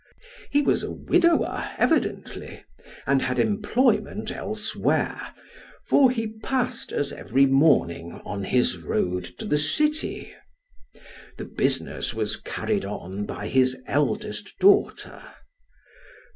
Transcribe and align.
He 0.49 0.63
was 0.63 0.81
a 0.81 0.89
widower 0.91 1.69
evidently, 1.77 2.63
and 3.05 3.21
had 3.21 3.37
employment 3.37 4.31
elsewhere, 4.31 5.31
for 5.85 6.09
he 6.09 6.39
passed 6.43 6.91
us 6.91 7.11
every 7.11 7.45
morning 7.45 8.19
on 8.25 8.45
his 8.45 8.79
road 8.79 9.25
to 9.37 9.45
the 9.45 9.59
City. 9.59 10.33
The 11.37 11.45
business 11.45 12.15
was 12.15 12.35
carried 12.35 12.83
on 12.83 13.27
by 13.27 13.47
his 13.49 13.79
eldest 13.85 14.57
daughter. 14.59 15.23